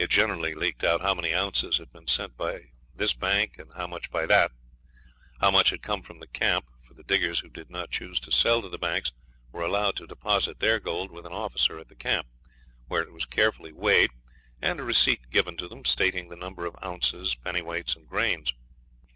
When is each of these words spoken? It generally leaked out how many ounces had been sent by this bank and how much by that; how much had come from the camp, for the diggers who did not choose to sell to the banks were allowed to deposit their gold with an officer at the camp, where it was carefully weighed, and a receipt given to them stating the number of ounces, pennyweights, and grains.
It 0.00 0.10
generally 0.10 0.52
leaked 0.56 0.82
out 0.82 1.00
how 1.00 1.14
many 1.14 1.32
ounces 1.32 1.78
had 1.78 1.92
been 1.92 2.08
sent 2.08 2.36
by 2.36 2.72
this 2.92 3.14
bank 3.14 3.56
and 3.56 3.72
how 3.74 3.86
much 3.86 4.10
by 4.10 4.26
that; 4.26 4.50
how 5.40 5.52
much 5.52 5.70
had 5.70 5.80
come 5.80 6.02
from 6.02 6.18
the 6.18 6.26
camp, 6.26 6.64
for 6.82 6.94
the 6.94 7.04
diggers 7.04 7.38
who 7.38 7.48
did 7.48 7.70
not 7.70 7.92
choose 7.92 8.18
to 8.18 8.32
sell 8.32 8.62
to 8.62 8.68
the 8.68 8.80
banks 8.80 9.12
were 9.52 9.62
allowed 9.62 9.94
to 9.94 10.08
deposit 10.08 10.58
their 10.58 10.80
gold 10.80 11.12
with 11.12 11.24
an 11.24 11.30
officer 11.30 11.78
at 11.78 11.86
the 11.86 11.94
camp, 11.94 12.26
where 12.88 13.02
it 13.02 13.12
was 13.12 13.26
carefully 13.26 13.72
weighed, 13.72 14.10
and 14.60 14.80
a 14.80 14.82
receipt 14.82 15.30
given 15.30 15.56
to 15.58 15.68
them 15.68 15.84
stating 15.84 16.30
the 16.30 16.36
number 16.36 16.66
of 16.66 16.74
ounces, 16.84 17.36
pennyweights, 17.36 17.94
and 17.94 18.08
grains. 18.08 18.52